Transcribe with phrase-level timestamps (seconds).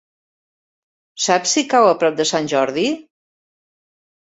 [1.25, 2.89] Saps si cau a prop de Sant Jordi?